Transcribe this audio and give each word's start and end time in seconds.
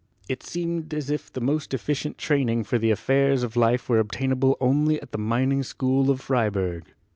It 0.27 0.41
seemed 0.41 0.95
as 0.95 1.11
if 1.11 1.31
the 1.31 1.39
most 1.41 1.75
efficient 1.75 2.17
training 2.17 2.63
for 2.63 2.79
the 2.79 2.89
affairs 2.89 3.43
of 3.43 3.55
life 3.55 3.87
were 3.87 3.99
obtainable 3.99 4.57
only 4.59 4.99
at 4.99 5.11
the 5.11 5.19
Mining 5.19 5.61
School 5.61 6.09
of 6.09 6.19
Freiberg. 6.21 6.95